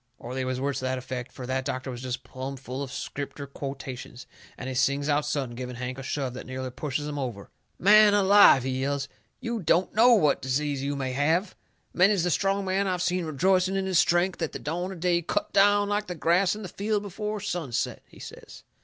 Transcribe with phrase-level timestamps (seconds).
[0.17, 2.91] Or they was words to that effect, fur that doctor was jest plumb full of
[2.91, 4.25] Scripter quotations.
[4.57, 8.15] And he sings out sudden, giving Hank a shove that nearly pushes him over: "Man
[8.15, 9.07] alive!" he yells,
[9.41, 11.55] "you DON'T KNOW what disease you may have!
[11.93, 15.21] Many's the strong man I've seen rejoicing in his strength at the dawn of day
[15.21, 18.63] cut down like the grass in the field before sunset," he says.